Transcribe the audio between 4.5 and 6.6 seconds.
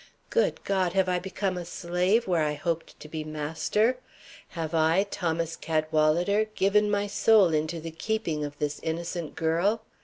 Have I, Thomas Cadwalader,